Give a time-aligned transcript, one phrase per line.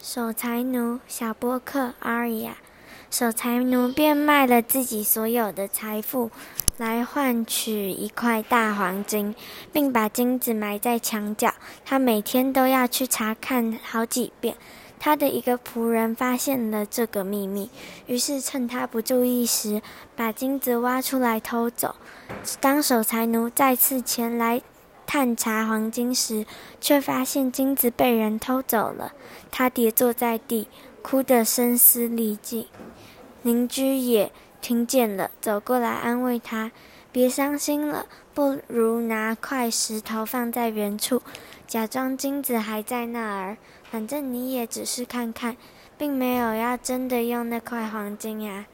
[0.00, 2.56] 守财奴小波克阿雅，
[3.10, 6.30] 守财奴变卖了自己所有的财富，
[6.76, 9.34] 来换取一块大黄金，
[9.72, 11.52] 并把金子埋在墙角。
[11.84, 14.56] 他每天都要去查看好几遍。
[15.00, 17.68] 他的一个仆人发现了这个秘密，
[18.06, 19.82] 于是趁他不注意时，
[20.14, 21.96] 把金子挖出来偷走。
[22.60, 24.62] 当守财奴再次前来。
[25.08, 26.44] 探查黄金时，
[26.82, 29.14] 却发现金子被人偷走了。
[29.50, 30.68] 他跌坐在地，
[31.00, 32.66] 哭得声嘶力尽。
[33.42, 34.30] 邻居也
[34.60, 36.72] 听见了，走过来安慰他
[37.10, 38.04] ：“别伤心了，
[38.34, 41.22] 不如拿块石头放在原处，
[41.66, 43.56] 假装金子还在那儿。
[43.90, 45.56] 反正你也只是看看，
[45.96, 48.66] 并没有要真的用那块黄金呀。”